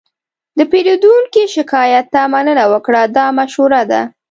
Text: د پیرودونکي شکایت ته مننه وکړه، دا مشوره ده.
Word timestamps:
د 0.57 0.59
پیرودونکي 0.71 1.43
شکایت 1.55 2.05
ته 2.13 2.21
مننه 2.33 2.65
وکړه، 2.73 3.01
دا 3.15 3.25
مشوره 3.37 3.81
ده. 3.91 4.01